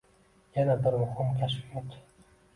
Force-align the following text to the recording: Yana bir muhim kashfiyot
Yana 0.55 0.77
bir 0.87 0.97
muhim 1.03 1.31
kashfiyot 1.43 1.95